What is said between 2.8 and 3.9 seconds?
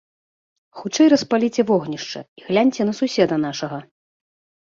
на суседа нашага!